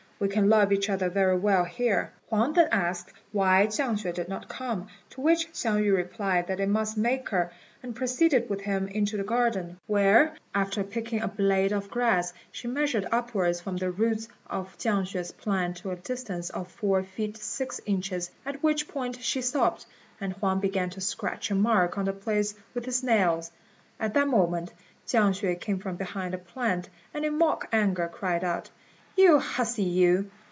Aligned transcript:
We 0.19 0.27
can 0.27 0.49
love 0.49 0.71
each 0.71 0.87
other 0.87 1.09
very 1.09 1.35
well 1.39 1.63
here." 1.63 2.11
Huang 2.29 2.53
then 2.53 2.67
asked 2.71 3.11
why 3.31 3.65
Chiang 3.65 3.95
hsüeh 3.95 4.13
did 4.13 4.29
not 4.29 4.47
come; 4.47 4.87
to 5.09 5.19
which 5.21 5.47
Hsiang 5.47 5.81
yü 5.81 5.95
replied 5.97 6.45
that 6.45 6.59
they 6.59 6.67
must 6.67 6.95
make 6.95 7.29
her, 7.29 7.51
and 7.81 7.95
proceeded 7.95 8.47
with 8.47 8.61
him 8.61 8.87
into 8.87 9.17
the 9.17 9.23
garden, 9.23 9.79
where, 9.87 10.35
after 10.53 10.83
picking 10.83 11.23
a 11.23 11.27
blade 11.27 11.71
of 11.71 11.89
grass, 11.89 12.33
she 12.51 12.67
measured 12.67 13.07
upwards 13.11 13.61
from 13.61 13.77
the 13.77 13.89
roots 13.89 14.27
of 14.47 14.77
Chiang 14.77 15.05
hsüeh's 15.05 15.31
plant 15.31 15.77
to 15.77 15.89
a 15.89 15.95
distance 15.95 16.51
of 16.51 16.67
four 16.67 17.01
feet 17.01 17.35
six 17.37 17.81
inches, 17.87 18.29
at 18.45 18.61
which 18.61 18.87
point 18.87 19.19
she 19.23 19.41
stopped, 19.41 19.87
and 20.19 20.33
Huang 20.33 20.59
began 20.59 20.91
to 20.91 21.01
scratch 21.01 21.49
a 21.49 21.55
mark 21.55 21.97
on 21.97 22.05
the 22.05 22.13
place 22.13 22.53
with 22.75 22.85
his 22.85 23.01
nails. 23.01 23.49
At 23.99 24.13
that 24.13 24.27
moment 24.27 24.71
Chiang 25.07 25.31
hsüeh 25.31 25.59
came 25.59 25.79
from 25.79 25.95
behind 25.95 26.35
the 26.35 26.37
plant, 26.37 26.89
and 27.11 27.25
in 27.25 27.39
mock 27.39 27.67
anger 27.71 28.07
cried 28.07 28.43
out, 28.43 28.69
"You 29.17 29.39
hussy 29.39 29.83
you! 29.83 30.31